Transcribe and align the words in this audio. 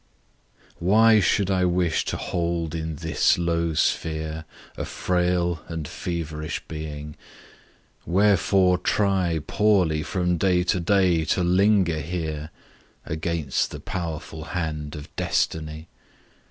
WHY 0.79 1.19
should 1.19 1.51
I 1.51 1.63
wish 1.63 2.05
to 2.05 2.17
hold 2.17 2.73
in 2.73 2.95
this 2.95 3.37
low 3.37 3.75
sphere 3.75 4.45
'A 4.75 4.85
frail 4.85 5.61
and 5.67 5.87
feverish 5.87 6.59
being?' 6.67 7.15
wherefore 8.03 8.79
try 8.79 9.39
Poorly 9.45 10.01
from 10.01 10.37
day 10.39 10.63
to 10.63 10.79
day 10.79 11.23
to 11.25 11.43
linger 11.43 11.99
here, 11.99 12.49
Against 13.05 13.69
the 13.69 13.79
powerful 13.79 14.43
hand 14.57 14.95
of 14.95 15.15
Destiny? 15.15 15.87